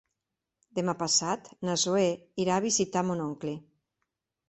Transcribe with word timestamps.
Demà 0.79 0.95
passat 1.01 1.51
na 1.71 1.77
Zoè 1.83 2.09
irà 2.47 2.59
a 2.59 2.67
visitar 2.69 3.07
mon 3.13 3.25
oncle. 3.31 3.59